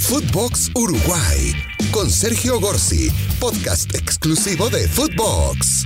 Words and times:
Footbox 0.00 0.70
Uruguay 0.74 1.54
con 1.92 2.10
Sergio 2.10 2.58
Gorsi, 2.58 3.10
podcast 3.38 3.94
exclusivo 3.94 4.70
de 4.70 4.88
Footbox. 4.88 5.84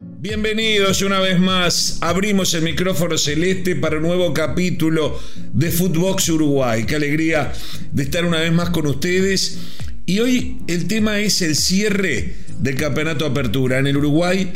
Bienvenidos 0.00 1.02
una 1.02 1.18
vez 1.18 1.40
más. 1.40 1.98
Abrimos 2.00 2.54
el 2.54 2.62
micrófono 2.62 3.18
celeste 3.18 3.74
para 3.74 3.96
un 3.96 4.04
nuevo 4.04 4.32
capítulo 4.32 5.20
de 5.52 5.70
Footbox 5.70 6.28
Uruguay. 6.28 6.84
Qué 6.86 6.94
alegría 6.94 7.52
de 7.92 8.02
estar 8.04 8.24
una 8.24 8.38
vez 8.38 8.52
más 8.52 8.70
con 8.70 8.86
ustedes. 8.86 9.58
Y 10.06 10.20
hoy 10.20 10.58
el 10.68 10.86
tema 10.86 11.18
es 11.18 11.42
el 11.42 11.56
cierre 11.56 12.36
del 12.60 12.76
campeonato 12.76 13.26
Apertura. 13.26 13.80
En 13.80 13.88
el 13.88 13.96
Uruguay 13.96 14.52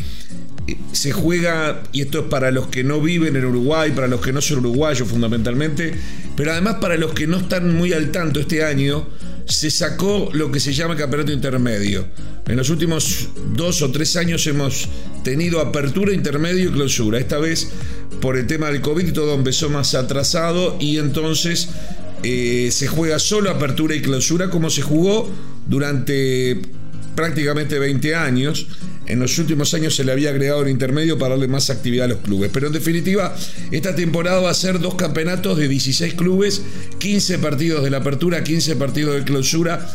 se 0.93 1.13
juega, 1.13 1.83
y 1.93 2.03
esto 2.03 2.21
es 2.21 2.25
para 2.27 2.51
los 2.51 2.69
que 2.69 2.85
no 2.85 3.01
viven 3.01 3.37
en 3.37 3.45
Uruguay, 3.45 3.93
para 3.93 4.07
los 4.07 4.21
que 4.21 4.33
no 4.33 4.41
son 4.41 4.59
uruguayos 4.59 5.09
fundamentalmente, 5.09 5.93
pero 6.37 6.53
además 6.53 6.77
para 6.81 6.97
los 6.97 7.13
que 7.13 7.27
no 7.27 7.39
están 7.39 7.75
muy 7.75 7.93
al 7.93 8.11
tanto 8.11 8.41
este 8.41 8.65
año, 8.65 9.09
se 9.47 9.71
sacó 9.71 10.31
lo 10.33 10.53
que 10.53 10.61
se 10.61 10.73
llama 10.73 10.97
campeonato 10.97 11.33
intermedio. 11.33 12.07
En 12.47 12.57
los 12.57 12.71
últimos 12.71 13.29
dos 13.55 13.83
o 13.83 13.91
tres 13.91 14.17
años 14.17 14.47
hemos 14.47 14.89
tenido 15.25 15.61
apertura, 15.61 16.13
intermedio 16.13 16.71
y 16.71 16.73
clausura. 16.73 17.19
Esta 17.19 17.39
vez 17.39 17.71
por 18.21 18.37
el 18.37 18.47
tema 18.47 18.71
del 18.71 18.81
COVID 18.81 19.13
todo 19.13 19.35
empezó 19.35 19.69
más 19.69 19.95
atrasado 19.95 20.77
y 20.81 20.99
entonces 20.99 21.69
eh, 22.23 22.69
se 22.71 22.87
juega 22.87 23.19
solo 23.19 23.51
apertura 23.51 23.95
y 23.95 24.03
clausura 24.03 24.49
como 24.49 24.71
se 24.71 24.83
jugó 24.83 25.29
durante 25.67 26.63
prácticamente 27.15 27.79
20 27.79 28.15
años. 28.15 28.67
En 29.07 29.19
los 29.19 29.37
últimos 29.39 29.75
años 29.75 29.95
se 29.95 30.05
le 30.05 30.13
había 30.13 30.31
agregado 30.31 30.63
el 30.63 30.69
intermedio 30.69 31.19
para 31.19 31.31
darle 31.31 31.49
más 31.49 31.71
actividad 31.71 32.07
a 32.07 32.09
los 32.09 32.19
clubes. 32.19 32.51
Pero 32.53 32.69
en 32.69 32.73
definitiva, 32.73 33.35
esta 33.71 33.95
temporada 33.95 34.41
va 34.41 34.51
a 34.51 34.55
ser 34.55 34.79
dos 34.79 34.95
campeonatos 34.95 35.59
de 35.59 35.69
16 35.69 36.15
clubes, 36.15 36.63
15 36.99 37.39
partidos 37.39 37.85
de 37.85 37.91
la 37.91 37.99
apertura, 37.99 38.45
15 38.45 38.77
partidos 38.77 39.17
de 39.17 39.25
clausura. 39.25 39.89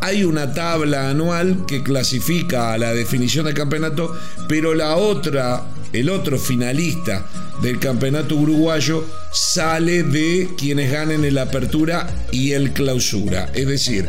Hay 0.00 0.24
una 0.24 0.52
tabla 0.52 1.10
anual 1.10 1.64
que 1.66 1.82
clasifica 1.82 2.72
a 2.72 2.78
la 2.78 2.92
definición 2.92 3.46
del 3.46 3.54
campeonato, 3.54 4.16
pero 4.48 4.74
la 4.74 4.96
otra, 4.96 5.64
el 5.92 6.10
otro 6.10 6.38
finalista 6.38 7.26
del 7.62 7.78
campeonato 7.78 8.36
uruguayo 8.36 9.04
sale 9.32 10.02
de 10.02 10.50
quienes 10.58 10.92
ganen 10.92 11.24
el 11.24 11.38
apertura 11.38 12.08
y 12.30 12.52
el 12.52 12.72
clausura. 12.72 13.50
Es 13.54 13.66
decir, 13.66 14.08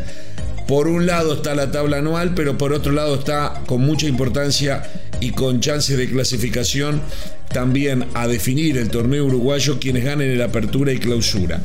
por 0.66 0.88
un 0.88 1.06
lado 1.06 1.34
está 1.34 1.54
la 1.54 1.70
tabla 1.70 1.98
anual, 1.98 2.34
pero 2.34 2.58
por 2.58 2.72
otro 2.72 2.92
lado 2.92 3.14
está 3.16 3.62
con 3.66 3.82
mucha 3.82 4.06
importancia 4.06 4.82
y 5.20 5.30
con 5.30 5.60
chances 5.60 5.96
de 5.96 6.08
clasificación 6.08 7.00
también 7.48 8.06
a 8.14 8.26
definir 8.26 8.76
el 8.76 8.90
torneo 8.90 9.26
uruguayo 9.26 9.78
quienes 9.78 10.04
ganen 10.04 10.30
el 10.30 10.42
apertura 10.42 10.92
y 10.92 10.98
clausura. 10.98 11.60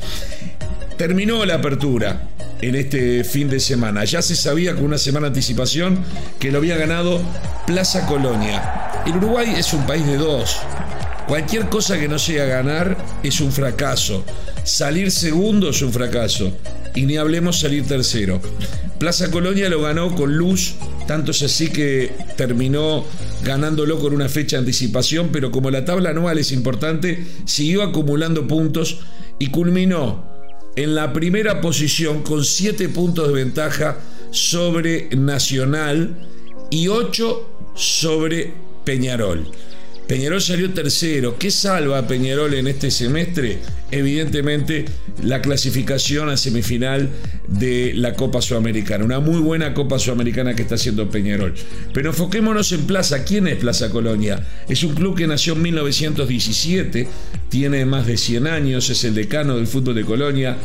Terminó 0.98 1.44
la 1.46 1.56
apertura 1.56 2.28
en 2.62 2.76
este 2.76 3.24
fin 3.24 3.50
de 3.50 3.60
semana. 3.60 4.06
Ya 4.06 4.22
se 4.22 4.36
sabía 4.36 4.76
con 4.76 4.86
una 4.86 4.98
semana 4.98 5.28
anticipación 5.28 6.00
que 6.40 6.52
lo 6.52 6.60
había 6.60 6.78
ganado 6.78 7.22
Plaza 7.66 8.06
Colonia. 8.06 8.62
El 9.06 9.16
Uruguay 9.16 9.54
es 9.58 9.74
un 9.74 9.86
país 9.88 10.06
de 10.06 10.18
dos. 10.18 10.58
Cualquier 11.28 11.70
cosa 11.70 12.00
que 12.00 12.08
no 12.08 12.20
sea 12.20 12.46
ganar 12.46 12.98
es 13.24 13.42
un 13.42 13.52
fracaso. 13.52 14.24
Salir 14.64 15.12
segundo 15.12 15.70
es 15.70 15.82
un 15.82 15.92
fracaso. 15.92 16.54
Y 16.95 17.06
ni 17.06 17.17
hablemos 17.17 17.59
salir 17.59 17.86
tercero. 17.86 18.42
Plaza 19.00 19.31
Colonia 19.31 19.70
lo 19.70 19.81
ganó 19.81 20.14
con 20.16 20.38
luz, 20.38 20.75
tanto 21.08 21.31
es 21.31 21.42
así 21.42 21.70
que 21.70 22.11
terminó 22.38 23.06
ganándolo 23.44 24.00
con 24.00 24.14
una 24.14 24.30
fecha 24.30 24.58
de 24.58 24.61
anticipación, 24.61 25.30
pero 25.31 25.52
como 25.52 25.72
la 25.72 25.86
tabla 25.86 26.11
anual 26.11 26.38
es 26.38 26.52
importante, 26.52 27.25
siguió 27.45 27.81
acumulando 27.81 28.48
puntos 28.48 29.00
y 29.39 29.48
culminó 29.48 30.30
en 30.75 30.95
la 30.95 31.14
primera 31.14 31.61
posición 31.61 32.22
con 32.22 32.45
7 32.45 32.89
puntos 32.89 33.28
de 33.28 33.33
ventaja 33.33 33.98
sobre 34.31 35.09
Nacional 35.16 36.16
y 36.70 36.88
8 36.88 37.73
sobre 37.76 38.53
Peñarol. 38.86 39.48
Peñarol 40.11 40.42
salió 40.42 40.70
tercero. 40.72 41.38
¿Qué 41.39 41.49
salva 41.52 41.99
a 41.99 42.05
Peñarol 42.05 42.54
en 42.55 42.67
este 42.67 42.92
semestre? 42.92 43.60
Evidentemente 43.92 44.83
la 45.23 45.42
clasificación 45.42 46.27
a 46.27 46.36
semifinal 46.36 47.10
de 47.48 47.94
la 47.94 48.14
Copa 48.16 48.42
Sudamericana. 48.42 49.05
Una 49.05 49.22
muy 49.22 49.39
buena 49.39 49.73
Copa 49.73 49.99
Sudamericana 49.99 50.54
que 50.54 50.64
está 50.64 50.76
haciendo 50.76 51.10
Peñarol. 51.10 51.54
Pero 51.94 52.10
enfoquémonos 52.10 52.73
en 52.73 52.88
Plaza. 52.88 53.23
¿Quién 53.23 53.48
es 53.48 53.55
Plaza 53.55 53.89
Colonia? 53.89 54.45
Es 54.67 54.83
un 54.83 54.95
club 54.95 55.16
que 55.16 55.27
nació 55.27 55.54
en 55.54 55.61
1917, 55.61 57.08
tiene 57.48 57.86
más 57.86 58.05
de 58.05 58.17
100 58.17 58.48
años, 58.48 58.89
es 58.89 59.05
el 59.05 59.16
decano 59.16 59.55
del 59.55 59.67
fútbol 59.67 59.95
de 59.95 60.04
Colonia 60.04 60.58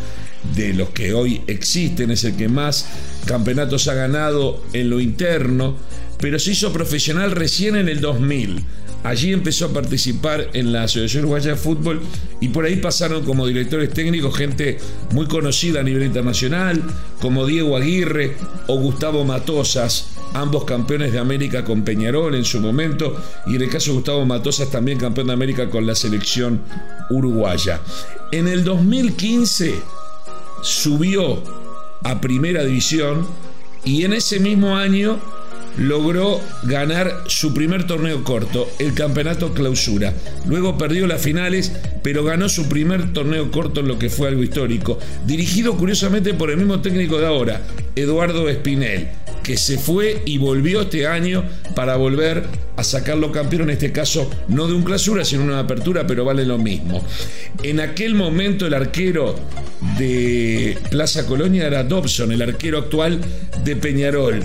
de 0.57 0.75
los 0.75 0.91
que 0.91 1.15
hoy 1.15 1.43
existen, 1.47 2.11
es 2.11 2.25
el 2.25 2.35
que 2.35 2.49
más 2.49 2.89
campeonatos 3.27 3.87
ha 3.87 3.95
ganado 3.95 4.65
en 4.73 4.91
lo 4.91 4.99
interno, 4.99 5.77
pero 6.19 6.41
se 6.41 6.51
hizo 6.51 6.73
profesional 6.73 7.31
recién 7.31 7.77
en 7.77 7.89
el 7.89 8.01
2000. 8.01 8.65
Allí 9.07 9.33
empezó 9.33 9.67
a 9.67 9.73
participar 9.73 10.51
en 10.53 10.73
la 10.73 10.83
Asociación 10.83 11.27
Uruguaya 11.27 11.53
de 11.53 11.57
Fútbol 11.57 12.01
y 12.41 12.49
por 12.49 12.65
ahí 12.65 12.75
pasaron 12.75 13.25
como 13.25 13.47
directores 13.47 13.95
técnicos 13.95 14.37
gente 14.37 14.79
muy 15.13 15.27
conocida 15.27 15.79
a 15.79 15.85
nivel 15.85 16.03
internacional, 16.03 16.83
como 17.21 17.47
Diego 17.47 17.77
Aguirre 17.77 18.37
o 18.67 18.77
Gustavo 18.81 19.25
Matosas, 19.25 20.09
ambos 20.35 20.65
campeones 20.65 21.13
de 21.13 21.21
América 21.21 21.65
con 21.65 21.85
Peñarol 21.85 22.35
en 22.35 22.45
su 22.45 22.59
momento, 22.59 23.17
y 23.47 23.55
en 23.55 23.63
el 23.63 23.71
caso 23.71 23.93
de 23.93 23.99
Gustavo 23.99 24.27
Matosas 24.27 24.73
también 24.73 24.99
campeón 24.99 25.29
de 25.29 25.35
América 25.35 25.71
con 25.71 25.87
la 25.87 25.95
selección 25.95 26.63
uruguaya. 27.09 27.81
En 28.33 28.49
el 28.49 28.65
2015 28.65 29.83
subió 30.63 31.45
a 32.03 32.21
primera 32.21 32.65
división 32.65 33.25
y 33.85 34.03
en 34.03 34.15
ese 34.15 34.41
mismo 34.41 34.77
año 34.77 35.21
logró 35.79 36.41
ganar 36.65 37.25
su 37.27 37.53
primer 37.55 37.87
torneo 37.87 38.25
corto, 38.25 38.69
el 38.79 38.95
Campeonato 38.95 39.53
Clausura. 39.53 40.13
Luego 40.47 40.79
perdió 40.79 41.07
las 41.07 41.23
finales, 41.23 41.73
pero 42.03 42.25
ganó 42.25 42.49
su 42.49 42.69
primer 42.69 43.13
torneo 43.13 43.51
corto 43.51 43.81
en 43.81 43.89
lo 43.89 43.99
que 43.99 44.11
fue 44.11 44.29
algo 44.29 44.43
histórico, 44.43 44.99
dirigido 45.27 45.77
curiosamente 45.77 46.35
por 46.35 46.51
el 46.51 46.57
mismo 46.57 46.81
técnico 46.81 47.19
de 47.19 47.27
ahora, 47.27 47.63
Eduardo 47.95 48.49
Espinel, 48.49 49.09
que 49.43 49.57
se 49.57 49.79
fue 49.79 50.23
y 50.25 50.39
volvió 50.39 50.83
este 50.83 51.07
año 51.07 51.45
para 51.75 51.97
volver 51.97 52.45
a 52.77 52.85
sacarlo 52.85 53.33
campeón, 53.33 53.63
en 53.63 53.71
este 53.71 53.93
caso 53.93 54.31
no 54.49 54.67
de 54.67 54.75
un 54.75 54.83
clausura, 54.83 55.25
sino 55.25 55.45
una 55.45 55.61
apertura, 55.61 56.07
pero 56.07 56.25
vale 56.25 56.45
lo 56.45 56.59
mismo. 56.59 57.05
En 57.63 57.81
aquel 57.81 58.15
momento 58.15 58.67
el 58.67 58.75
arquero 58.75 59.35
de 59.99 60.79
Plaza 60.91 61.27
Colonia 61.27 61.67
era 61.67 61.85
Dobson, 61.85 62.33
el 62.33 62.43
arquero 62.43 62.79
actual 62.79 63.21
de 63.65 63.77
Peñarol 63.77 64.45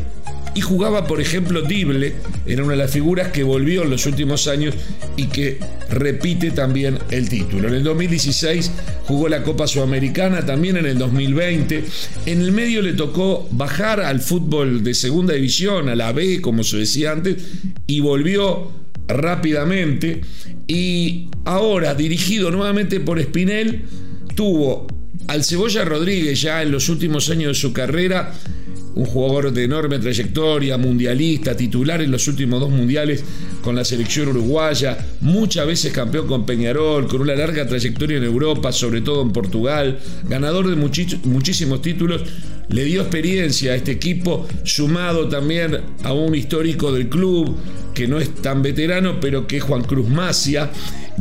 y 0.54 0.62
jugaba, 0.62 1.08
por 1.08 1.22
ejemplo, 1.22 1.62
Dible, 1.62 2.16
era 2.46 2.64
una 2.64 2.74
de 2.74 2.80
las 2.80 2.92
figuras 2.92 3.30
que 3.30 3.44
volvió 3.44 3.84
en 3.84 3.90
los 3.90 4.06
últimos 4.06 4.48
años 4.48 4.76
y 5.16 5.28
que 5.28 5.60
repite 5.90 6.52
también 6.52 7.00
el 7.10 7.30
título. 7.30 7.70
En 7.70 7.76
el 7.76 7.84
2016 7.84 8.72
jugó 9.06 9.30
la 9.30 9.44
Copa 9.44 9.68
Sudamericana, 9.68 10.46
también 10.46 10.76
en 10.78 10.86
el 10.86 10.98
2020. 10.98 11.84
En 12.26 12.42
el 12.42 12.52
medio 12.52 12.82
le 12.82 12.94
tocó 12.94 13.48
bajar 13.52 14.02
al 14.02 14.20
fútbol 14.20 14.84
de 14.84 14.94
segunda 14.94 15.34
división, 15.34 15.88
a 15.88 15.96
la 15.96 16.12
B, 16.12 16.42
como 16.42 16.64
se 16.64 16.78
decía 16.78 17.12
antes, 17.12 17.38
y 17.88 18.02
volvió 18.02 18.72
rápidamente. 19.08 20.22
Y 20.68 21.30
ahora, 21.46 21.96
dirigido 21.96 22.52
nuevamente 22.52 23.00
por 23.00 23.22
Spinel, 23.22 23.84
tuvo 24.36 24.88
al 25.28 25.46
Cebolla 25.46 25.86
Rodríguez 25.86 26.42
ya 26.42 26.62
en 26.62 26.72
los 26.72 26.90
últimos 26.90 27.30
años 27.30 27.50
de 27.50 27.62
su 27.62 27.72
carrera 27.72 28.34
un 28.96 29.06
jugador 29.06 29.52
de 29.52 29.64
enorme 29.64 30.00
trayectoria, 30.00 30.78
mundialista, 30.78 31.56
titular 31.56 32.02
en 32.02 32.12
los 32.12 32.28
últimos 32.28 32.60
dos 32.60 32.70
mundiales 32.70 33.24
con 33.62 33.76
la 33.76 33.86
selección 33.86 34.30
uruguaya, 34.30 34.98
muchas 35.22 35.66
veces 35.66 35.94
campeón 35.94 36.28
con 36.28 36.46
Peñarol, 36.46 37.08
con 37.08 37.22
una 37.22 37.36
larga 37.36 37.68
trayectoria 37.68 38.18
en 38.18 38.24
Europa, 38.24 38.72
sobre 38.72 39.02
todo 39.02 39.22
en 39.22 39.32
Portugal, 39.32 40.00
ganador 40.28 40.70
de 40.70 40.76
muchísimos 40.76 41.82
títulos, 41.82 42.22
le 42.70 42.86
dio 42.86 43.02
experiencia 43.02 43.74
a 43.74 43.76
este 43.76 43.92
equipo, 43.92 44.48
sumado 44.64 45.28
también 45.28 45.80
a 46.04 46.14
un 46.14 46.36
histórico 46.36 46.92
del 46.92 47.10
club, 47.10 47.56
que 47.94 48.08
no 48.08 48.20
es 48.20 48.34
tan 48.36 48.62
veterano, 48.62 49.20
pero 49.20 49.48
que 49.48 49.58
es 49.58 49.64
Juan 49.64 49.84
Cruz 49.84 50.08
Macia, 50.08 50.72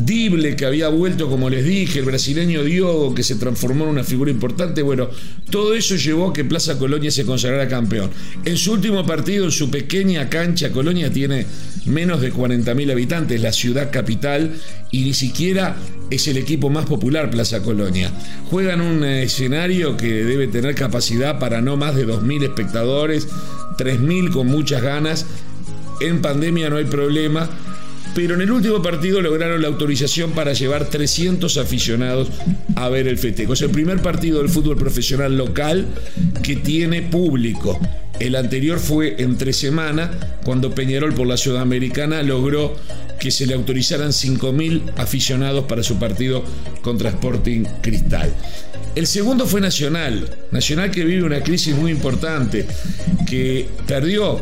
Dible, 0.05 0.57
que 0.57 0.65
había 0.65 0.89
vuelto, 0.89 1.29
como 1.29 1.51
les 1.51 1.65
dije, 1.65 1.99
el 1.99 2.07
brasileño 2.07 2.65
Diogo, 2.65 3.15
que 3.15 3.23
se 3.23 3.35
transformó 3.35 3.85
en 3.85 3.91
una 3.91 4.05
figura 4.05 4.31
importante. 4.31 4.81
Bueno, 4.83 5.11
todo 5.51 5.75
eso 5.75 5.97
llevó 5.97 6.31
a 6.31 6.33
que 6.33 6.45
Plaza 6.45 6.79
Colonia 6.79 7.11
se 7.11 7.27
consagrara 7.27 7.69
campeón. 7.69 8.11
En 8.45 8.57
su 8.57 8.73
último 8.73 9.05
partido, 9.05 9.45
en 9.45 9.51
su 9.51 9.71
pequeña 9.71 10.31
cancha, 10.31 10.71
Colonia 10.71 11.13
tiene 11.13 11.45
menos 11.85 12.23
de 12.23 12.33
40.000 12.33 12.93
habitantes, 12.93 13.43
la 13.43 13.53
ciudad 13.53 13.91
capital, 13.91 14.55
y 14.91 15.03
ni 15.03 15.13
siquiera 15.13 15.77
es 16.09 16.27
el 16.29 16.39
equipo 16.39 16.71
más 16.71 16.87
popular 16.87 17.31
Plaza 17.31 17.61
Colonia. 17.63 18.11
Juega 18.49 18.75
en 18.75 18.81
un 18.81 19.05
escenario 19.05 19.99
que 19.99 20.25
debe 20.25 20.49
tener 20.49 20.75
capacidad 20.75 21.39
para 21.39 21.61
no 21.61 21.77
más 21.77 21.95
de 21.95 22.07
2.000 22.07 22.45
espectadores, 22.45 23.29
3.000 23.77 24.33
con 24.33 24.47
muchas 24.47 24.83
ganas. 24.83 25.27
En 26.01 26.23
pandemia 26.23 26.71
no 26.71 26.77
hay 26.77 26.87
problema 26.87 27.51
pero 28.15 28.35
en 28.35 28.41
el 28.41 28.51
último 28.51 28.83
partido 28.83 29.21
lograron 29.21 29.63
la 29.63 29.69
autorización 29.69 30.33
para 30.33 30.53
llevar 30.53 30.89
300 30.89 31.57
aficionados 31.59 32.29
a 32.77 32.89
ver 32.89 33.09
el 33.09 33.19
festejo. 33.19 33.53
Es 33.53 33.63
el 33.63 33.71
primer 33.71 34.03
partido 34.03 34.39
del 34.39 34.49
fútbol 34.49 34.77
profesional 34.77 35.37
local 35.37 35.87
que 36.43 36.57
tiene 36.57 37.03
público. 37.03 37.79
El 38.19 38.37
anterior 38.37 38.79
fue 38.79 39.17
entre 39.19 39.53
semana, 39.53 40.11
cuando 40.45 40.75
Peñarol 40.75 41.15
por 41.15 41.27
la 41.27 41.39
Sudamericana 41.39 42.23
logró 42.23 42.77
que 43.19 43.31
se 43.31 43.47
le 43.47 43.55
autorizaran 43.55 44.11
5.000 44.11 44.93
aficionados 44.97 45.65
para 45.65 45.83
su 45.83 45.99
partido 45.99 46.45
contra 46.83 47.11
Sporting 47.11 47.65
Cristal. 47.81 48.35
El 48.95 49.07
segundo 49.07 49.47
fue 49.47 49.61
Nacional, 49.61 50.29
Nacional 50.51 50.91
que 50.91 51.05
vive 51.05 51.23
una 51.23 51.43
crisis 51.43 51.75
muy 51.75 51.93
importante, 51.93 52.67
que 53.27 53.69
perdió 53.87 54.41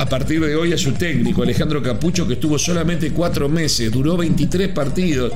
a 0.00 0.06
partir 0.06 0.40
de 0.40 0.56
hoy 0.56 0.72
a 0.72 0.78
su 0.78 0.92
técnico, 0.92 1.42
Alejandro 1.42 1.82
Capucho, 1.82 2.26
que 2.26 2.32
estuvo 2.32 2.58
solamente 2.58 3.10
cuatro 3.10 3.50
meses, 3.50 3.92
duró 3.92 4.16
23 4.16 4.68
partidos, 4.68 5.30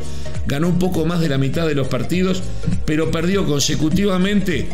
ganó 0.47 0.69
un 0.69 0.79
poco 0.79 1.05
más 1.05 1.21
de 1.21 1.29
la 1.29 1.37
mitad 1.37 1.67
de 1.67 1.75
los 1.75 1.87
partidos, 1.87 2.43
pero 2.87 3.11
perdió 3.11 3.45
consecutivamente 3.45 4.69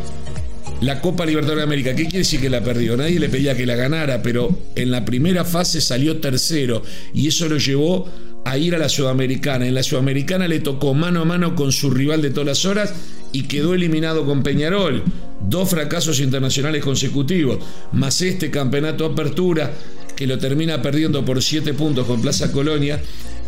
la 0.81 1.01
Copa 1.01 1.27
Libertadores 1.27 1.63
de 1.63 1.65
América. 1.65 1.97
¿Qué 1.97 2.05
quiere 2.05 2.19
decir 2.19 2.41
que 2.41 2.49
la 2.49 2.63
perdió? 2.63 2.97
Nadie 2.97 3.19
le 3.19 3.29
pedía 3.29 3.57
que 3.57 3.67
la 3.67 3.75
ganara, 3.75 4.23
pero 4.23 4.57
en 4.77 4.93
la 4.93 5.05
primera 5.05 5.45
fase 5.45 5.81
salió 5.81 6.19
tercero 6.19 6.85
y 7.13 7.27
eso 7.27 7.49
lo 7.49 7.59
llevó 7.59 8.09
a 8.45 8.57
ir 8.59 8.77
a 8.77 8.79
la 8.79 8.89
Sudamericana. 8.89 9.67
En 9.67 9.75
la 9.75 9.83
Sudamericana 9.83 10.47
le 10.47 10.61
tocó 10.61 10.95
mano 10.95 11.23
a 11.23 11.25
mano 11.25 11.57
con 11.57 11.73
su 11.73 11.91
rival 11.91 12.23
de 12.23 12.31
todas 12.31 12.47
las 12.47 12.65
horas 12.65 12.95
y 13.33 13.43
quedó 13.43 13.75
eliminado 13.75 14.25
con 14.25 14.45
Peñarol. 14.45 15.03
Dos 15.43 15.71
fracasos 15.71 16.21
internacionales 16.21 16.83
consecutivos, 16.83 17.59
más 17.93 18.21
este 18.21 18.51
campeonato 18.51 19.07
apertura 19.07 19.73
que 20.15 20.27
lo 20.27 20.39
termina 20.39 20.83
perdiendo 20.83 21.25
por 21.25 21.43
siete 21.43 21.73
puntos 21.73 22.07
con 22.07 22.21
Plaza 22.21 22.53
Colonia. 22.53 23.01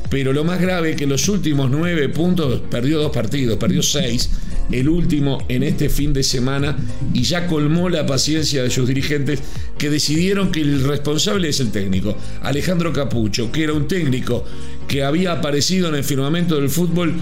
Pero 0.09 0.33
lo 0.33 0.45
más 0.45 0.61
grave 0.61 0.91
es 0.91 0.97
que 0.97 1.07
los 1.07 1.29
últimos 1.29 1.71
nueve 1.71 2.09
puntos 2.09 2.63
perdió 2.71 2.99
dos 2.99 3.13
partidos, 3.13 3.57
perdió 3.57 3.83
seis, 3.83 4.31
el 4.71 4.89
último 4.89 5.45
en 5.49 5.63
este 5.63 5.89
fin 5.89 6.13
de 6.13 6.23
semana 6.23 6.77
y 7.13 7.23
ya 7.23 7.47
colmó 7.47 7.89
la 7.89 8.07
paciencia 8.07 8.63
de 8.63 8.71
sus 8.71 8.89
dirigentes 8.89 9.41
que 9.79 9.91
decidieron 9.91 10.51
que 10.51 10.61
el 10.61 10.83
responsable 10.85 11.49
es 11.49 11.61
el 11.61 11.71
técnico, 11.71 12.17
Alejandro 12.43 12.93
Capucho, 12.93 13.51
que 13.53 13.65
era 13.65 13.73
un 13.73 13.89
técnico 13.89 14.45
que 14.89 15.03
había 15.03 15.33
aparecido 15.33 15.89
en 15.89 15.95
el 15.95 16.05
firmamento 16.05 16.57
del 16.57 16.69
fútbol 16.69 17.15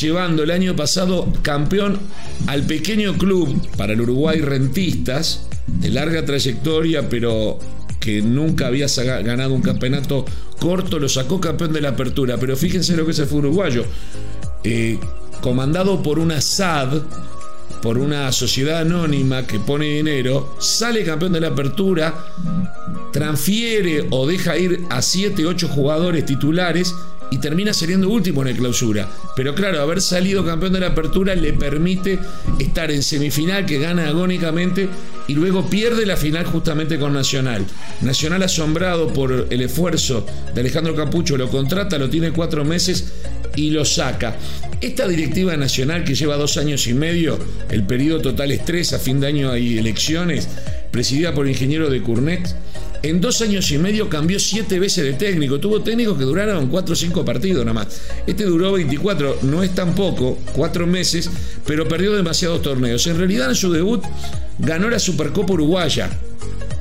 llevando 0.00 0.42
el 0.42 0.50
año 0.50 0.74
pasado 0.76 1.32
campeón 1.42 1.98
al 2.46 2.62
pequeño 2.62 3.16
club 3.18 3.68
para 3.76 3.92
el 3.92 4.00
Uruguay 4.00 4.40
Rentistas, 4.40 5.46
de 5.66 5.90
larga 5.90 6.24
trayectoria, 6.24 7.08
pero 7.08 7.58
que 8.00 8.20
nunca 8.20 8.66
había 8.66 8.86
ganado 9.22 9.54
un 9.54 9.62
campeonato 9.62 10.24
corto, 10.58 10.98
lo 10.98 11.08
sacó 11.08 11.40
campeón 11.40 11.72
de 11.72 11.80
la 11.80 11.90
apertura. 11.90 12.36
Pero 12.38 12.56
fíjense 12.56 12.96
lo 12.96 13.04
que 13.04 13.12
es 13.12 13.18
el 13.20 13.26
fútbol 13.26 13.46
uruguayo. 13.46 13.84
Eh, 14.64 14.98
comandado 15.40 16.02
por 16.02 16.18
una 16.18 16.40
SAD, 16.40 17.02
por 17.80 17.98
una 17.98 18.30
sociedad 18.32 18.80
anónima 18.80 19.46
que 19.46 19.58
pone 19.58 19.86
dinero, 19.86 20.56
sale 20.60 21.04
campeón 21.04 21.32
de 21.32 21.40
la 21.40 21.48
apertura, 21.48 22.14
transfiere 23.12 24.06
o 24.10 24.26
deja 24.26 24.56
ir 24.56 24.84
a 24.90 25.02
7, 25.02 25.46
8 25.46 25.68
jugadores 25.68 26.26
titulares 26.26 26.94
y 27.32 27.38
termina 27.38 27.72
saliendo 27.72 28.10
último 28.10 28.42
en 28.42 28.48
el 28.48 28.56
clausura. 28.56 29.08
Pero 29.34 29.54
claro, 29.54 29.80
haber 29.80 30.02
salido 30.02 30.44
campeón 30.44 30.74
de 30.74 30.80
la 30.80 30.88
apertura 30.88 31.34
le 31.34 31.54
permite 31.54 32.18
estar 32.58 32.90
en 32.90 33.02
semifinal 33.02 33.64
que 33.64 33.78
gana 33.78 34.06
agónicamente 34.06 34.86
y 35.28 35.32
luego 35.32 35.66
pierde 35.70 36.04
la 36.04 36.18
final 36.18 36.44
justamente 36.44 36.98
con 36.98 37.14
Nacional. 37.14 37.64
Nacional 38.02 38.42
asombrado 38.42 39.08
por 39.14 39.46
el 39.48 39.62
esfuerzo 39.62 40.26
de 40.54 40.60
Alejandro 40.60 40.94
Capucho 40.94 41.38
lo 41.38 41.48
contrata, 41.48 41.96
lo 41.96 42.10
tiene 42.10 42.32
cuatro 42.32 42.66
meses 42.66 43.12
y 43.56 43.70
lo 43.70 43.86
saca. 43.86 44.36
Esta 44.82 45.08
directiva 45.08 45.56
nacional 45.56 46.04
que 46.04 46.14
lleva 46.14 46.36
dos 46.36 46.58
años 46.58 46.86
y 46.86 46.92
medio, 46.92 47.38
el 47.70 47.84
periodo 47.84 48.20
total 48.20 48.52
es 48.52 48.62
tres, 48.66 48.92
a 48.92 48.98
fin 48.98 49.20
de 49.20 49.28
año 49.28 49.50
hay 49.50 49.78
elecciones, 49.78 50.48
presidida 50.90 51.32
por 51.32 51.46
el 51.46 51.52
ingeniero 51.52 51.88
de 51.88 52.02
Curnet, 52.02 52.54
en 53.02 53.20
dos 53.20 53.42
años 53.42 53.70
y 53.70 53.78
medio 53.78 54.08
cambió 54.08 54.38
siete 54.38 54.78
veces 54.78 55.04
de 55.04 55.12
técnico. 55.14 55.58
Tuvo 55.58 55.82
técnicos 55.82 56.18
que 56.18 56.24
duraron 56.24 56.68
cuatro 56.68 56.92
o 56.92 56.96
cinco 56.96 57.24
partidos 57.24 57.64
nada 57.64 57.74
más. 57.74 58.02
Este 58.26 58.44
duró 58.44 58.72
24, 58.72 59.38
no 59.42 59.62
es 59.62 59.74
tan 59.74 59.94
poco, 59.94 60.38
cuatro 60.52 60.86
meses, 60.86 61.28
pero 61.66 61.88
perdió 61.88 62.12
demasiados 62.12 62.62
torneos. 62.62 63.06
En 63.06 63.18
realidad 63.18 63.48
en 63.48 63.56
su 63.56 63.72
debut 63.72 64.04
ganó 64.58 64.88
la 64.88 64.98
Supercopa 64.98 65.54
Uruguaya, 65.54 66.10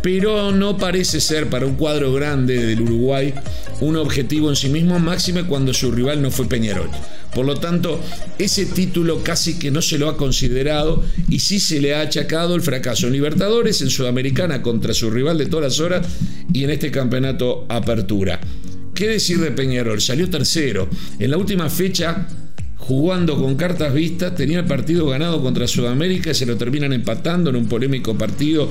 pero 0.01 0.51
no 0.51 0.77
parece 0.77 1.21
ser 1.21 1.49
para 1.49 1.65
un 1.65 1.75
cuadro 1.75 2.13
grande 2.13 2.65
del 2.65 2.81
Uruguay 2.81 3.33
un 3.81 3.95
objetivo 3.95 4.49
en 4.49 4.55
sí 4.55 4.69
mismo, 4.69 4.99
máxime 4.99 5.45
cuando 5.45 5.73
su 5.73 5.91
rival 5.91 6.21
no 6.21 6.31
fue 6.31 6.47
Peñarol. 6.47 6.89
Por 7.33 7.45
lo 7.45 7.55
tanto, 7.55 7.99
ese 8.37 8.65
título 8.65 9.23
casi 9.23 9.57
que 9.57 9.71
no 9.71 9.81
se 9.81 9.97
lo 9.97 10.09
ha 10.09 10.17
considerado 10.17 11.03
y 11.29 11.39
sí 11.39 11.59
se 11.59 11.81
le 11.81 11.95
ha 11.95 12.01
achacado 12.01 12.55
el 12.55 12.61
fracaso 12.61 13.07
en 13.07 13.13
Libertadores, 13.13 13.81
en 13.81 13.89
Sudamericana 13.89 14.61
contra 14.61 14.93
su 14.93 15.09
rival 15.09 15.37
de 15.37 15.47
todas 15.47 15.63
las 15.63 15.79
horas 15.79 16.05
y 16.53 16.63
en 16.63 16.69
este 16.69 16.91
campeonato 16.91 17.65
Apertura. 17.69 18.39
¿Qué 18.93 19.07
decir 19.07 19.39
de 19.39 19.51
Peñarol? 19.51 20.01
Salió 20.01 20.29
tercero. 20.29 20.87
En 21.17 21.31
la 21.31 21.37
última 21.37 21.69
fecha 21.69 22.27
jugando 22.81 23.37
con 23.37 23.55
cartas 23.55 23.93
vistas, 23.93 24.35
tenía 24.35 24.59
el 24.59 24.65
partido 24.65 25.07
ganado 25.07 25.41
contra 25.41 25.67
Sudamérica 25.67 26.31
y 26.31 26.33
se 26.33 26.45
lo 26.45 26.57
terminan 26.57 26.93
empatando 26.93 27.49
en 27.49 27.55
un 27.55 27.67
polémico 27.67 28.17
partido 28.17 28.69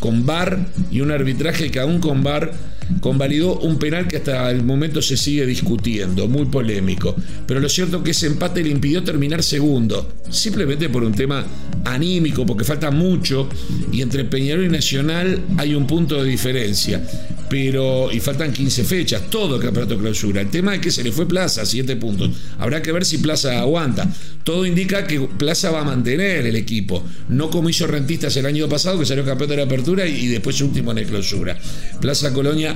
con 0.00 0.26
VAR 0.26 0.66
y 0.90 1.00
un 1.00 1.10
arbitraje 1.10 1.70
que 1.70 1.80
aún 1.80 2.00
con 2.00 2.22
VAR 2.22 2.52
convalidó 3.00 3.58
un 3.60 3.78
penal 3.78 4.08
que 4.08 4.16
hasta 4.16 4.50
el 4.50 4.62
momento 4.62 5.02
se 5.02 5.16
sigue 5.16 5.46
discutiendo, 5.46 6.28
muy 6.28 6.46
polémico. 6.46 7.14
Pero 7.46 7.60
lo 7.60 7.68
cierto 7.68 7.98
es 7.98 8.02
que 8.02 8.10
ese 8.12 8.26
empate 8.26 8.62
le 8.62 8.70
impidió 8.70 9.02
terminar 9.02 9.42
segundo, 9.42 10.12
simplemente 10.30 10.88
por 10.88 11.04
un 11.04 11.12
tema 11.12 11.44
anímico, 11.84 12.46
porque 12.46 12.64
falta 12.64 12.90
mucho 12.90 13.48
y 13.92 14.02
entre 14.02 14.24
Peñarol 14.24 14.64
y 14.64 14.68
Nacional 14.68 15.40
hay 15.58 15.74
un 15.74 15.86
punto 15.86 16.22
de 16.22 16.28
diferencia. 16.28 17.02
Pero, 17.48 18.10
y 18.10 18.20
faltan 18.20 18.52
15 18.52 18.84
fechas, 18.84 19.30
todo 19.30 19.56
el 19.56 19.62
campeonato 19.62 19.98
clausura. 19.98 20.40
El 20.40 20.50
tema 20.50 20.74
es 20.74 20.80
que 20.80 20.90
se 20.90 21.04
le 21.04 21.12
fue 21.12 21.28
Plaza, 21.28 21.64
7 21.64 21.94
puntos. 21.96 22.30
Habrá 22.58 22.82
que 22.82 22.90
ver 22.90 23.04
si 23.04 23.18
Plaza 23.18 23.60
aguanta. 23.60 24.10
Todo 24.42 24.66
indica 24.66 25.06
que 25.06 25.20
Plaza 25.20 25.70
va 25.70 25.82
a 25.82 25.84
mantener 25.84 26.46
el 26.46 26.56
equipo, 26.56 27.04
no 27.28 27.50
como 27.50 27.68
hizo 27.68 27.86
Rentistas 27.86 28.36
el 28.36 28.46
año 28.46 28.68
pasado, 28.68 28.98
que 28.98 29.06
salió 29.06 29.24
campeón 29.24 29.50
de 29.50 29.56
la 29.56 29.62
apertura 29.64 30.06
y, 30.06 30.24
y 30.24 30.26
después 30.28 30.60
último 30.62 30.90
en 30.92 30.98
el 30.98 31.06
clausura. 31.06 31.56
Plaza 32.00 32.32
Colonia 32.32 32.73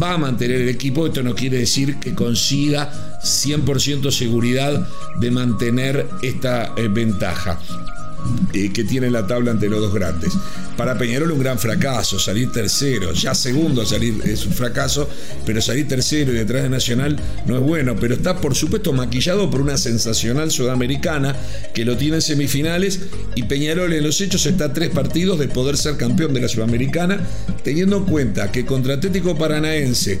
va 0.00 0.14
a 0.14 0.18
mantener 0.18 0.62
el 0.62 0.68
equipo. 0.68 1.06
Esto 1.06 1.22
no 1.22 1.34
quiere 1.34 1.58
decir 1.58 1.96
que 1.96 2.14
consiga 2.14 2.90
100% 3.22 4.10
seguridad 4.10 4.86
de 5.20 5.30
mantener 5.30 6.06
esta 6.22 6.72
eh, 6.76 6.88
ventaja. 6.88 7.58
Eh, 8.54 8.72
que 8.72 8.84
tiene 8.84 9.10
la 9.10 9.26
tabla 9.26 9.50
ante 9.50 9.68
los 9.68 9.80
dos 9.80 9.94
grandes. 9.94 10.32
Para 10.76 10.96
Peñarol 10.96 11.30
un 11.32 11.38
gran 11.38 11.58
fracaso, 11.58 12.18
salir 12.18 12.50
tercero, 12.50 13.12
ya 13.12 13.34
segundo 13.34 13.84
salir 13.84 14.22
es 14.24 14.46
un 14.46 14.52
fracaso, 14.52 15.08
pero 15.44 15.60
salir 15.60 15.86
tercero 15.86 16.32
y 16.32 16.36
detrás 16.36 16.62
de 16.62 16.70
Nacional 16.70 17.16
no 17.46 17.56
es 17.56 17.62
bueno, 17.62 17.94
pero 18.00 18.14
está 18.14 18.40
por 18.40 18.54
supuesto 18.54 18.92
maquillado 18.92 19.50
por 19.50 19.60
una 19.60 19.76
sensacional 19.76 20.50
sudamericana 20.50 21.36
que 21.74 21.84
lo 21.84 21.96
tiene 21.96 22.16
en 22.16 22.22
semifinales 22.22 23.00
y 23.34 23.42
Peñarol 23.44 23.92
en 23.92 24.04
los 24.04 24.20
hechos 24.20 24.46
está 24.46 24.66
a 24.66 24.72
tres 24.72 24.90
partidos 24.90 25.38
de 25.38 25.48
poder 25.48 25.76
ser 25.76 25.96
campeón 25.96 26.32
de 26.32 26.40
la 26.40 26.48
Sudamericana, 26.48 27.20
teniendo 27.62 27.98
en 27.98 28.04
cuenta 28.04 28.50
que 28.50 28.64
contra 28.64 28.94
Atlético 28.94 29.36
Paranaense 29.36 30.20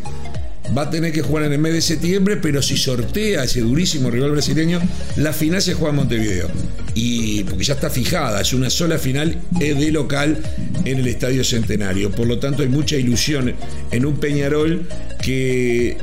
va 0.76 0.82
a 0.82 0.90
tener 0.90 1.12
que 1.12 1.22
jugar 1.22 1.44
en 1.44 1.52
el 1.52 1.58
mes 1.58 1.72
de 1.72 1.80
septiembre, 1.80 2.36
pero 2.36 2.62
si 2.62 2.76
sortea 2.76 3.44
ese 3.44 3.60
durísimo 3.60 4.10
rival 4.10 4.32
brasileño, 4.32 4.80
la 5.16 5.32
final 5.32 5.62
se 5.62 5.74
juega 5.74 5.90
en 5.90 5.96
Montevideo. 5.96 6.48
Y 6.94 7.44
porque 7.44 7.64
ya 7.64 7.74
está 7.74 7.90
fijada, 7.90 8.40
es 8.40 8.52
una 8.52 8.70
sola 8.70 8.98
final 8.98 9.40
de 9.50 9.92
local 9.92 10.42
en 10.84 10.98
el 10.98 11.06
Estadio 11.06 11.44
Centenario. 11.44 12.10
Por 12.10 12.26
lo 12.26 12.38
tanto, 12.38 12.62
hay 12.62 12.68
mucha 12.68 12.96
ilusión 12.96 13.54
en 13.90 14.06
un 14.06 14.16
Peñarol 14.16 14.86
que, 15.22 15.96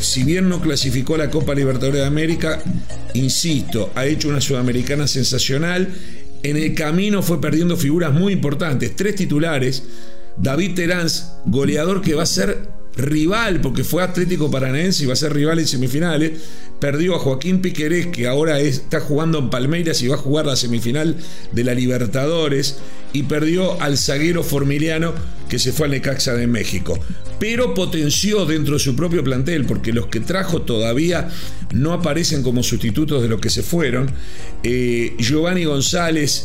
si 0.00 0.22
bien 0.22 0.48
no 0.48 0.60
clasificó 0.60 1.16
a 1.16 1.18
la 1.18 1.30
Copa 1.30 1.54
Libertadores 1.54 2.00
de 2.00 2.06
América, 2.06 2.62
insisto, 3.14 3.90
ha 3.94 4.06
hecho 4.06 4.28
una 4.28 4.40
sudamericana 4.40 5.06
sensacional. 5.06 5.88
En 6.42 6.56
el 6.56 6.74
camino 6.74 7.22
fue 7.22 7.40
perdiendo 7.40 7.76
figuras 7.76 8.12
muy 8.12 8.32
importantes, 8.32 8.94
tres 8.96 9.16
titulares. 9.16 9.82
David 10.36 10.74
Terán, 10.74 11.08
goleador 11.46 12.00
que 12.00 12.14
va 12.14 12.22
a 12.22 12.26
ser 12.26 12.58
rival, 12.96 13.60
porque 13.60 13.84
fue 13.84 14.02
Atlético 14.02 14.50
Paranaense 14.50 15.04
y 15.04 15.06
va 15.06 15.14
a 15.14 15.16
ser 15.16 15.32
rival 15.32 15.58
en 15.58 15.66
semifinales, 15.66 16.32
perdió 16.78 17.14
a 17.14 17.18
Joaquín 17.18 17.62
Piquerés, 17.62 18.08
que 18.08 18.26
ahora 18.26 18.60
está 18.60 19.00
jugando 19.00 19.38
en 19.38 19.50
Palmeiras 19.50 20.02
y 20.02 20.08
va 20.08 20.16
a 20.16 20.18
jugar 20.18 20.46
la 20.46 20.56
semifinal 20.56 21.16
de 21.52 21.64
la 21.64 21.74
Libertadores, 21.74 22.78
y 23.12 23.24
perdió 23.24 23.80
al 23.80 23.98
zaguero 23.98 24.42
Formiliano, 24.42 25.12
que 25.48 25.58
se 25.58 25.72
fue 25.72 25.86
al 25.86 25.92
Necaxa 25.92 26.34
de 26.34 26.46
México. 26.46 26.98
Pero 27.38 27.74
potenció 27.74 28.46
dentro 28.46 28.74
de 28.74 28.80
su 28.80 28.96
propio 28.96 29.22
plantel, 29.22 29.64
porque 29.64 29.92
los 29.92 30.06
que 30.06 30.20
trajo 30.20 30.62
todavía 30.62 31.28
no 31.72 31.92
aparecen 31.92 32.42
como 32.42 32.62
sustitutos 32.62 33.22
de 33.22 33.28
los 33.28 33.40
que 33.40 33.50
se 33.50 33.62
fueron. 33.62 34.10
Eh, 34.62 35.14
Giovanni 35.18 35.64
González 35.64 36.44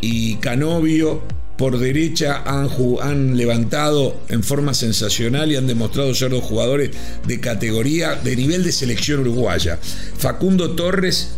y 0.00 0.36
Canovio 0.36 1.22
por 1.58 1.78
derecha 1.78 2.44
han, 2.46 3.36
levantado 3.36 4.20
en 4.28 4.44
forma 4.44 4.72
sensacional 4.72 5.50
y 5.50 5.56
han 5.56 5.66
demostrado 5.66 6.14
ser 6.14 6.30
dos 6.30 6.44
jugadores 6.44 6.92
de 7.26 7.40
categoría, 7.40 8.14
de 8.14 8.36
nivel 8.36 8.62
de 8.62 8.70
selección 8.70 9.20
uruguaya. 9.20 9.78
Facundo 10.16 10.70
Torres 10.76 11.32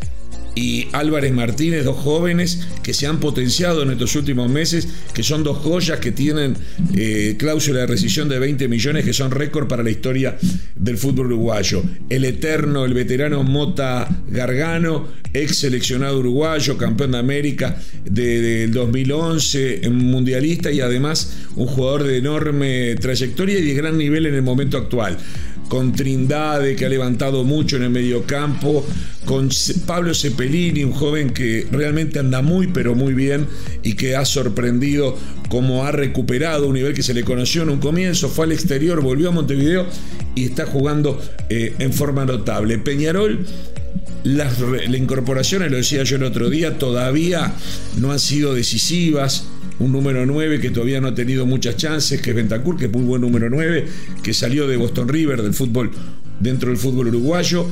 y 0.60 0.88
Álvarez 0.92 1.32
Martínez, 1.32 1.84
dos 1.84 1.96
jóvenes 1.96 2.68
que 2.82 2.92
se 2.92 3.06
han 3.06 3.18
potenciado 3.18 3.82
en 3.82 3.92
estos 3.92 4.14
últimos 4.14 4.50
meses, 4.50 4.86
que 5.14 5.22
son 5.22 5.42
dos 5.42 5.56
joyas 5.58 6.00
que 6.00 6.12
tienen 6.12 6.54
eh, 6.94 7.36
cláusula 7.38 7.80
de 7.80 7.86
rescisión 7.86 8.28
de 8.28 8.38
20 8.38 8.68
millones, 8.68 9.06
que 9.06 9.14
son 9.14 9.30
récord 9.30 9.68
para 9.68 9.82
la 9.82 9.90
historia 9.90 10.36
del 10.76 10.98
fútbol 10.98 11.26
uruguayo. 11.26 11.82
El 12.10 12.26
eterno, 12.26 12.84
el 12.84 12.92
veterano 12.92 13.42
Mota 13.42 14.06
Gargano, 14.28 15.08
ex 15.32 15.60
seleccionado 15.60 16.18
uruguayo, 16.18 16.76
campeón 16.76 17.12
de 17.12 17.18
América 17.18 17.80
del 18.04 18.72
2011, 18.72 19.88
mundialista 19.90 20.70
y 20.70 20.80
además 20.80 21.38
un 21.56 21.68
jugador 21.68 22.04
de 22.04 22.18
enorme 22.18 22.96
trayectoria 22.96 23.58
y 23.58 23.62
de 23.62 23.74
gran 23.74 23.96
nivel 23.96 24.26
en 24.26 24.34
el 24.34 24.42
momento 24.42 24.76
actual 24.76 25.16
con 25.70 25.92
Trindade, 25.92 26.74
que 26.74 26.84
ha 26.84 26.88
levantado 26.88 27.44
mucho 27.44 27.76
en 27.76 27.84
el 27.84 27.90
mediocampo, 27.90 28.84
con 29.24 29.48
Pablo 29.86 30.12
Cepelini, 30.12 30.82
un 30.82 30.90
joven 30.90 31.30
que 31.30 31.64
realmente 31.70 32.18
anda 32.18 32.42
muy, 32.42 32.66
pero 32.66 32.96
muy 32.96 33.14
bien 33.14 33.46
y 33.84 33.94
que 33.94 34.16
ha 34.16 34.24
sorprendido 34.24 35.16
como 35.48 35.84
ha 35.84 35.92
recuperado 35.92 36.66
un 36.66 36.74
nivel 36.74 36.92
que 36.92 37.04
se 37.04 37.14
le 37.14 37.22
conoció 37.22 37.62
en 37.62 37.70
un 37.70 37.78
comienzo, 37.78 38.28
fue 38.28 38.46
al 38.46 38.52
exterior, 38.52 39.00
volvió 39.00 39.28
a 39.28 39.32
Montevideo 39.32 39.86
y 40.34 40.46
está 40.46 40.66
jugando 40.66 41.20
eh, 41.48 41.72
en 41.78 41.92
forma 41.92 42.24
notable. 42.24 42.78
Peñarol 42.78 43.46
las, 44.24 44.58
las, 44.58 44.96
incorporaciones, 44.96 45.70
lo 45.70 45.76
decía 45.76 46.02
yo 46.02 46.16
el 46.16 46.24
otro 46.24 46.50
día, 46.50 46.78
todavía 46.78 47.54
no 47.96 48.10
han 48.10 48.18
sido 48.18 48.54
decisivas 48.54 49.44
un 49.80 49.92
número 49.92 50.24
9 50.24 50.60
que 50.60 50.70
todavía 50.70 51.00
no 51.00 51.08
ha 51.08 51.14
tenido 51.14 51.46
muchas 51.46 51.76
chances, 51.76 52.20
que 52.20 52.30
es 52.30 52.36
Ventacur, 52.36 52.76
que 52.76 52.84
es 52.84 52.92
muy 52.92 53.02
buen 53.02 53.22
número 53.22 53.50
9, 53.50 53.86
que 54.22 54.32
salió 54.32 54.68
de 54.68 54.76
Boston 54.76 55.08
River 55.08 55.42
del 55.42 55.54
fútbol 55.54 55.90
dentro 56.38 56.68
del 56.68 56.78
fútbol 56.78 57.08
uruguayo. 57.08 57.66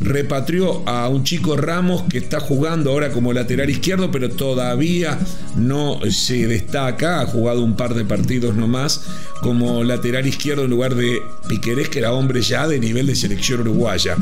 Repatrió 0.00 0.88
a 0.88 1.08
un 1.08 1.22
chico 1.22 1.54
Ramos 1.56 2.04
que 2.08 2.18
está 2.18 2.40
jugando 2.40 2.90
ahora 2.90 3.10
como 3.10 3.32
lateral 3.32 3.68
izquierdo, 3.68 4.10
pero 4.10 4.30
todavía 4.30 5.18
no 5.56 6.00
se 6.10 6.48
destaca. 6.48 7.20
Ha 7.20 7.26
jugado 7.26 7.62
un 7.62 7.76
par 7.76 7.94
de 7.94 8.04
partidos 8.04 8.56
nomás 8.56 9.04
como 9.42 9.84
lateral 9.84 10.26
izquierdo 10.26 10.64
en 10.64 10.70
lugar 10.70 10.94
de 10.94 11.20
Piquerés, 11.48 11.90
que 11.90 11.98
era 11.98 12.12
hombre 12.12 12.40
ya 12.40 12.66
de 12.66 12.80
nivel 12.80 13.06
de 13.06 13.14
selección 13.14 13.60
uruguaya. 13.60 14.16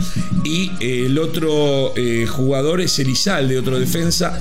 Y 0.44 0.73
el 0.80 1.18
otro 1.18 1.92
eh, 1.97 2.26
jugador 2.26 2.80
es 2.80 2.99
Elizalde, 2.99 3.59
otro 3.59 3.78
defensa 3.78 4.40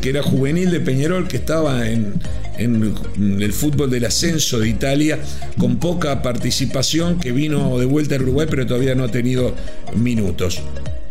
que 0.00 0.08
era 0.08 0.22
juvenil 0.22 0.70
de 0.70 0.80
Peñarol, 0.80 1.26
que 1.26 1.36
estaba 1.36 1.88
en, 1.88 2.14
en, 2.58 2.94
el 3.42 3.52
fútbol 3.52 3.90
del 3.90 4.04
ascenso 4.04 4.60
de 4.60 4.68
Italia, 4.68 5.18
con 5.58 5.78
poca 5.78 6.22
participación, 6.22 7.18
que 7.18 7.32
vino 7.32 7.78
de 7.78 7.84
vuelta 7.84 8.14
a 8.14 8.18
Uruguay, 8.18 8.46
pero 8.48 8.66
todavía 8.66 8.94
no 8.94 9.04
ha 9.04 9.10
tenido 9.10 9.54
minutos. 9.96 10.62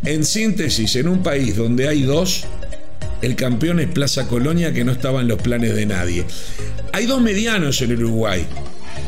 En 0.05 0.25
síntesis, 0.25 0.95
en 0.95 1.07
un 1.07 1.23
país 1.23 1.55
donde 1.55 1.87
hay 1.87 2.03
dos, 2.03 2.45
el 3.21 3.35
campeón 3.35 3.79
es 3.79 3.87
Plaza 3.87 4.27
Colonia, 4.27 4.73
que 4.73 4.83
no 4.83 4.91
estaba 4.91 5.21
en 5.21 5.27
los 5.27 5.41
planes 5.41 5.75
de 5.75 5.85
nadie. 5.85 6.25
Hay 6.91 7.05
dos 7.05 7.21
medianos 7.21 7.81
en 7.81 7.93
Uruguay. 7.93 8.45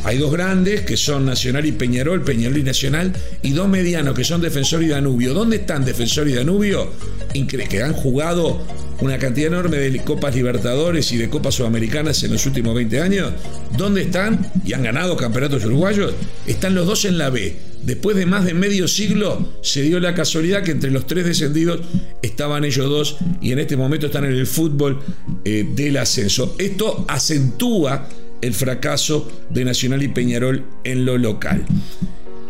Hay 0.03 0.17
dos 0.17 0.31
grandes 0.31 0.81
que 0.81 0.97
son 0.97 1.25
Nacional 1.25 1.65
y 1.65 1.71
Peñarol, 1.71 2.23
Peñarol 2.23 2.57
y 2.57 2.63
Nacional, 2.63 3.13
y 3.41 3.51
dos 3.51 3.67
medianos 3.67 4.15
que 4.15 4.23
son 4.23 4.41
Defensor 4.41 4.83
y 4.83 4.87
Danubio. 4.87 5.33
¿Dónde 5.33 5.57
están 5.57 5.83
Defensor 5.83 6.27
y 6.27 6.33
Danubio? 6.33 6.91
Que 7.33 7.83
han 7.83 7.93
jugado 7.93 8.61
una 9.01 9.17
cantidad 9.17 9.47
enorme 9.47 9.77
de 9.77 9.99
Copas 9.99 10.35
Libertadores 10.35 11.11
y 11.11 11.17
de 11.17 11.29
Copas 11.29 11.55
Sudamericanas 11.55 12.23
en 12.23 12.31
los 12.31 12.45
últimos 12.45 12.75
20 12.75 13.01
años. 13.01 13.33
¿Dónde 13.77 14.03
están? 14.03 14.51
Y 14.65 14.73
han 14.73 14.83
ganado 14.83 15.17
campeonatos 15.17 15.65
uruguayos. 15.65 16.13
Están 16.47 16.75
los 16.75 16.85
dos 16.85 17.05
en 17.05 17.17
la 17.17 17.29
B. 17.29 17.55
Después 17.83 18.15
de 18.15 18.25
más 18.25 18.45
de 18.45 18.53
medio 18.53 18.87
siglo 18.87 19.53
se 19.61 19.83
dio 19.83 19.99
la 19.99 20.15
casualidad 20.15 20.63
que 20.63 20.71
entre 20.71 20.89
los 20.89 21.05
tres 21.05 21.25
descendidos 21.25 21.81
estaban 22.21 22.65
ellos 22.65 22.89
dos 22.89 23.17
y 23.41 23.51
en 23.51 23.59
este 23.59 23.77
momento 23.77 24.07
están 24.07 24.25
en 24.25 24.31
el 24.31 24.47
fútbol 24.47 24.99
eh, 25.43 25.67
del 25.75 25.97
ascenso. 25.97 26.55
Esto 26.57 27.05
acentúa 27.07 28.07
el 28.41 28.53
fracaso 28.53 29.29
de 29.49 29.65
Nacional 29.65 30.03
y 30.03 30.07
Peñarol 30.07 30.65
en 30.83 31.05
lo 31.05 31.17
local. 31.17 31.65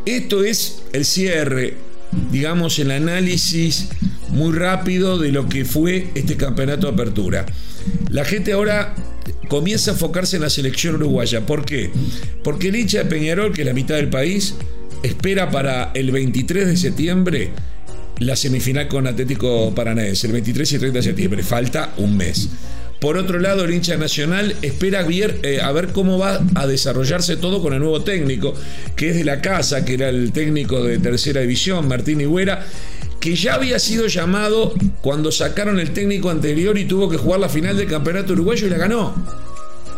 Esto 0.05 0.43
es 0.43 0.83
el 0.93 1.03
cierre, 1.03 1.75
digamos, 2.31 2.79
el 2.79 2.91
análisis 2.91 3.89
muy 4.35 4.53
rápido 4.53 5.17
de 5.17 5.31
lo 5.31 5.49
que 5.49 5.65
fue 5.65 6.09
este 6.15 6.37
campeonato 6.37 6.87
de 6.87 6.93
apertura. 6.93 7.45
La 8.09 8.25
gente 8.25 8.53
ahora 8.53 8.93
comienza 9.47 9.91
a 9.91 9.93
enfocarse 9.93 10.35
en 10.35 10.43
la 10.43 10.49
selección 10.49 10.95
uruguaya. 10.95 11.45
¿Por 11.45 11.65
qué? 11.65 11.89
Porque 12.43 12.67
el 12.67 12.75
hincha 12.75 12.99
de 12.99 13.05
Peñarol, 13.05 13.53
que 13.53 13.61
es 13.61 13.67
la 13.67 13.73
mitad 13.73 13.95
del 13.95 14.09
país, 14.09 14.55
espera 15.03 15.49
para 15.49 15.91
el 15.93 16.11
23 16.11 16.67
de 16.67 16.77
septiembre 16.77 17.51
la 18.19 18.35
semifinal 18.35 18.87
con 18.87 19.07
Atlético 19.07 19.73
Paranaense, 19.75 20.27
el 20.27 20.33
23 20.33 20.71
y 20.71 20.79
30 20.79 20.99
de 20.99 21.03
septiembre. 21.03 21.43
Falta 21.43 21.93
un 21.97 22.15
mes. 22.15 22.49
Por 22.99 23.17
otro 23.17 23.39
lado, 23.39 23.65
el 23.65 23.73
hincha 23.73 23.97
nacional 23.97 24.55
espera 24.61 25.05
eh, 25.09 25.59
a 25.61 25.71
ver 25.71 25.89
cómo 25.89 26.17
va 26.17 26.39
a 26.55 26.65
desarrollarse 26.65 27.35
todo 27.35 27.61
con 27.61 27.73
el 27.73 27.79
nuevo 27.79 28.01
técnico, 28.01 28.53
que 28.95 29.09
es 29.09 29.15
de 29.15 29.25
la 29.25 29.41
casa, 29.41 29.83
que 29.83 29.95
era 29.95 30.09
el 30.09 30.31
técnico 30.31 30.83
de 30.83 30.97
tercera 30.97 31.41
división, 31.41 31.87
Martín 31.87 32.21
Higuera, 32.21 32.65
que 33.25 33.35
ya 33.35 33.55
había 33.55 33.79
sido 33.79 34.05
llamado 34.05 34.71
cuando 35.01 35.31
sacaron 35.31 35.79
el 35.79 35.93
técnico 35.93 36.29
anterior 36.29 36.77
y 36.77 36.85
tuvo 36.85 37.09
que 37.09 37.17
jugar 37.17 37.39
la 37.39 37.49
final 37.49 37.75
del 37.75 37.87
campeonato 37.87 38.33
uruguayo 38.33 38.67
y 38.67 38.69
la 38.69 38.77
ganó. 38.77 39.15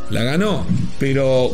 La 0.09 0.23
ganó, 0.23 0.65
pero 0.97 1.53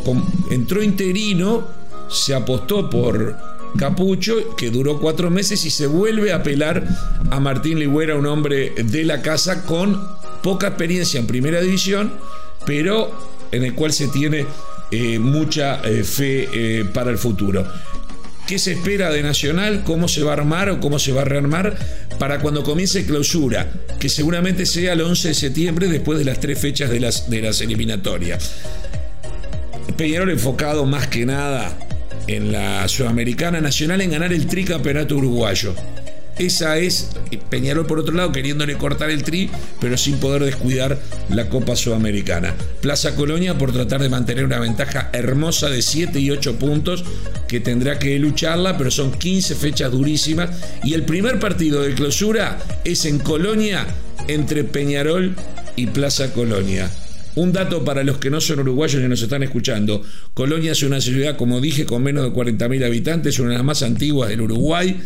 entró 0.52 0.84
interino, 0.84 1.66
se 2.08 2.32
apostó 2.32 2.88
por 2.88 3.36
Capucho, 3.76 4.54
que 4.56 4.70
duró 4.70 5.00
cuatro 5.00 5.32
meses 5.32 5.64
y 5.64 5.70
se 5.70 5.88
vuelve 5.88 6.32
a 6.32 6.36
apelar 6.36 6.86
a 7.32 7.40
Martín 7.40 7.80
Ligüera, 7.80 8.14
un 8.14 8.26
hombre 8.26 8.72
de 8.76 9.02
la 9.02 9.20
casa 9.20 9.64
con 9.64 10.00
poca 10.44 10.68
experiencia 10.68 11.18
en 11.18 11.26
primera 11.26 11.60
división, 11.60 12.12
pero 12.64 13.10
en 13.50 13.64
el 13.64 13.74
cual 13.74 13.92
se 13.92 14.06
tiene 14.06 14.46
eh, 14.92 15.18
mucha 15.18 15.80
eh, 15.82 16.04
fe 16.04 16.48
eh, 16.52 16.84
para 16.84 17.10
el 17.10 17.18
futuro. 17.18 17.66
¿Qué 18.46 18.58
se 18.58 18.72
espera 18.72 19.10
de 19.10 19.22
Nacional? 19.22 19.84
¿Cómo 19.84 20.06
se 20.06 20.22
va 20.22 20.32
a 20.32 20.34
armar 20.34 20.68
o 20.68 20.78
cómo 20.78 20.98
se 20.98 21.12
va 21.12 21.22
a 21.22 21.24
rearmar 21.24 21.78
para 22.18 22.40
cuando 22.40 22.62
comience 22.62 23.06
clausura? 23.06 23.72
Que 23.98 24.10
seguramente 24.10 24.66
sea 24.66 24.92
el 24.92 25.00
11 25.00 25.28
de 25.28 25.34
septiembre 25.34 25.88
después 25.88 26.18
de 26.18 26.26
las 26.26 26.40
tres 26.40 26.58
fechas 26.58 26.90
de 26.90 27.00
las, 27.00 27.30
de 27.30 27.40
las 27.40 27.62
eliminatorias. 27.62 28.52
Peñarol 29.96 30.30
enfocado 30.30 30.84
más 30.84 31.06
que 31.06 31.24
nada 31.24 31.72
en 32.26 32.52
la 32.52 32.86
Sudamericana 32.86 33.62
Nacional 33.62 34.02
en 34.02 34.10
ganar 34.10 34.32
el 34.32 34.46
tricampeonato 34.46 35.16
uruguayo. 35.16 35.74
Esa 36.38 36.78
es 36.78 37.10
Peñarol 37.48 37.86
por 37.86 38.00
otro 38.00 38.14
lado 38.14 38.32
queriéndole 38.32 38.76
cortar 38.76 39.10
el 39.10 39.22
tri, 39.22 39.50
pero 39.80 39.96
sin 39.96 40.18
poder 40.18 40.44
descuidar 40.44 40.98
la 41.28 41.48
Copa 41.48 41.76
Sudamericana. 41.76 42.54
Plaza 42.80 43.14
Colonia 43.14 43.56
por 43.56 43.72
tratar 43.72 44.02
de 44.02 44.08
mantener 44.08 44.44
una 44.44 44.58
ventaja 44.58 45.10
hermosa 45.12 45.68
de 45.68 45.82
7 45.82 46.18
y 46.18 46.30
8 46.30 46.58
puntos 46.58 47.04
que 47.46 47.60
tendrá 47.60 47.98
que 47.98 48.18
lucharla, 48.18 48.76
pero 48.76 48.90
son 48.90 49.12
15 49.12 49.54
fechas 49.54 49.92
durísimas 49.92 50.50
y 50.82 50.94
el 50.94 51.04
primer 51.04 51.38
partido 51.38 51.82
de 51.82 51.94
clausura 51.94 52.58
es 52.84 53.04
en 53.04 53.18
Colonia 53.18 53.86
entre 54.28 54.64
Peñarol 54.64 55.36
y 55.76 55.86
Plaza 55.86 56.32
Colonia. 56.32 56.90
Un 57.36 57.52
dato 57.52 57.84
para 57.84 58.04
los 58.04 58.18
que 58.18 58.30
no 58.30 58.40
son 58.40 58.60
uruguayos 58.60 59.02
y 59.02 59.08
nos 59.08 59.20
están 59.22 59.42
escuchando. 59.42 60.02
Colonia 60.34 60.72
es 60.72 60.82
una 60.82 61.00
ciudad, 61.00 61.36
como 61.36 61.60
dije, 61.60 61.84
con 61.84 62.02
menos 62.02 62.24
de 62.24 62.30
40.000 62.30 62.84
habitantes, 62.84 63.38
una 63.38 63.50
de 63.50 63.56
las 63.56 63.64
más 63.64 63.82
antiguas 63.82 64.28
del 64.28 64.42
Uruguay. 64.42 65.00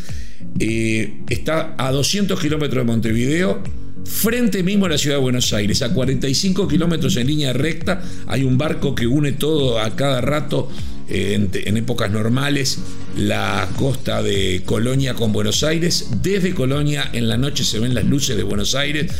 Eh, 0.59 1.21
está 1.29 1.75
a 1.79 1.91
200 1.91 2.39
kilómetros 2.39 2.85
de 2.85 2.85
Montevideo, 2.85 3.63
frente 4.05 4.63
mismo 4.63 4.87
a 4.87 4.91
la 4.91 4.99
ciudad 4.99 5.17
de 5.17 5.23
Buenos 5.23 5.53
Aires, 5.53 5.81
a 5.83 5.93
45 5.93 6.69
kilómetros 6.69 7.17
en 7.17 7.27
línea 7.27 7.53
recta. 7.53 8.03
Hay 8.27 8.45
un 8.45 8.59
barco 8.59 8.95
que 8.95 9.07
une 9.07 9.33
todo 9.33 9.81
a 9.81 9.97
cada 9.97 10.21
rato. 10.21 10.71
Eh, 11.11 11.49
en, 11.65 11.77
épocas 11.79 12.11
normales 12.11 12.81
la 13.17 13.67
costa 13.79 14.23
de 14.23 14.61
Colonia 14.67 15.15
con 15.15 15.33
Buenos 15.33 15.63
Aires. 15.63 16.11
Desde 16.23 16.53
Colonia 16.53 17.09
en 17.15 17.29
la 17.29 17.39
noche 17.39 17.65
se 17.65 17.79
ven 17.79 17.95
las 17.95 18.05
luces 18.05 18.37
de 18.37 18.43
Buenos 18.43 18.75
Aires 18.75 19.11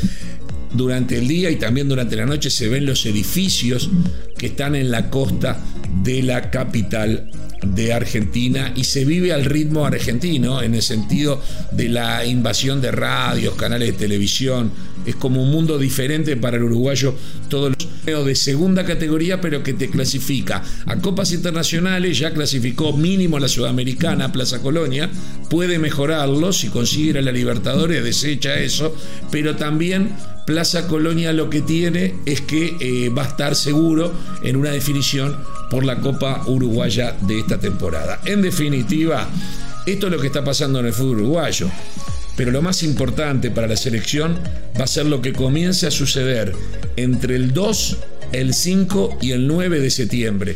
durante 0.73 1.19
el 1.19 1.29
día 1.29 1.51
y 1.51 1.57
también 1.57 1.89
durante 1.89 2.17
la 2.17 2.27
noche 2.27 2.51
se 2.51 2.69
ven 2.69 2.87
los 2.87 3.05
edificios 3.07 3.91
que 4.37 4.47
están 4.47 4.75
en 4.75 4.91
la 4.91 5.11
costa 5.11 5.61
de 6.03 6.23
la 6.23 6.51
capital 6.51 7.31
de 7.63 7.93
Argentina 7.93 8.73
y 8.77 8.85
se 8.85 9.05
vive 9.05 9.33
al 9.33 9.45
ritmo 9.45 9.85
argentino 9.85 10.63
en 10.63 10.75
el 10.75 10.83
sentido 10.83 11.43
de 11.73 11.89
la 11.89 12.25
invasión 12.25 12.81
de 12.81 12.93
radios, 12.93 13.55
canales 13.55 13.93
de 13.93 13.99
televisión. 13.99 14.71
Es 15.07 15.17
como 15.17 15.43
un 15.43 15.51
mundo 15.51 15.79
diferente 15.79 16.37
para 16.37 16.57
el 16.57 16.65
uruguayo 16.65 17.15
todos 17.49 17.71
los 17.71 17.88
de 18.09 18.35
segunda 18.35 18.85
categoría, 18.85 19.41
pero 19.41 19.63
que 19.63 19.75
te 19.75 19.91
clasifica 19.91 20.63
a 20.87 20.97
copas 20.97 21.33
internacionales, 21.33 22.19
ya 22.19 22.33
clasificó 22.33 22.97
mínimo 22.97 23.39
la 23.39 23.49
Sudamericana, 23.49 24.33
Plaza 24.33 24.61
Colonia, 24.61 25.11
puede 25.51 25.79
mejorarlo 25.79 26.53
si 26.53 26.69
consigue 26.69 27.21
la 27.21 27.33
Libertadores, 27.33 28.03
desecha 28.03 28.59
eso, 28.59 28.95
pero 29.31 29.57
también 29.57 30.17
Plaza 30.47 30.89
Colonia 30.89 31.35
lo 31.35 31.51
que 31.51 31.61
tiene 31.61 32.15
es 32.25 32.41
que 32.41 32.75
eh, 32.81 33.11
va 33.11 33.25
a 33.25 33.29
estar 33.29 33.55
seguro 33.55 34.13
en 34.43 34.57
una 34.57 34.71
definición 34.71 35.37
por 35.71 35.85
la 35.85 36.01
Copa 36.01 36.43
Uruguaya 36.47 37.15
de 37.21 37.41
esta 37.41 37.59
temporada. 37.59 38.21
En 38.25 38.41
definitiva, 38.41 39.29
esto 39.85 40.07
es 40.07 40.13
lo 40.13 40.19
que 40.19 40.29
está 40.29 40.43
pasando 40.43 40.81
en 40.81 40.87
el 40.87 40.93
fútbol 40.95 41.21
uruguayo. 41.21 41.69
Pero 42.39 42.53
lo 42.53 42.63
más 42.63 42.85
importante 42.85 43.51
para 43.51 43.67
la 43.67 43.77
selección 43.77 44.39
va 44.81 44.85
a 44.85 44.87
ser 44.87 45.07
lo 45.07 45.21
que 45.21 45.33
comience 45.33 45.89
a 45.89 45.91
suceder 45.91 46.55
entre 46.95 47.35
el 47.35 47.53
2, 47.53 47.97
el 48.31 48.55
5 48.55 49.19
y 49.21 49.33
el 49.33 49.49
9 49.49 49.81
de 49.81 49.91
septiembre. 49.91 50.55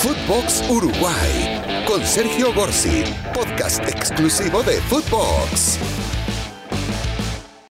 Footbox 0.00 0.62
Uruguay 0.70 1.84
con 1.88 2.06
Sergio 2.06 2.54
Gorsi, 2.54 3.02
podcast 3.34 3.80
exclusivo 3.88 4.62
de 4.62 4.80
Footbox. 4.82 5.78